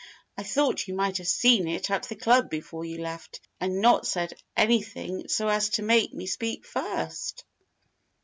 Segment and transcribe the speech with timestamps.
[0.35, 4.07] I thought you might have seen it at the club before you left, and not
[4.07, 7.45] said anything so as to make me speak first."